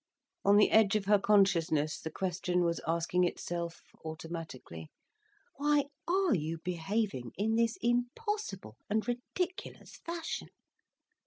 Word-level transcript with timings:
On 0.43 0.57
the 0.57 0.71
edge 0.71 0.95
of 0.95 1.05
her 1.05 1.19
consciousness 1.19 1.99
the 2.01 2.09
question 2.09 2.63
was 2.63 2.81
asking 2.87 3.23
itself, 3.23 3.83
automatically: 4.03 4.89
"Why 5.57 5.89
are 6.07 6.33
you 6.33 6.57
behaving 6.63 7.33
in 7.37 7.53
this 7.55 7.77
impossible 7.83 8.77
and 8.89 9.07
ridiculous 9.07 9.97
fashion." 9.97 10.47